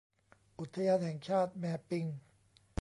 [0.59, 2.05] อุทยานแห่งชาติแม่ปิง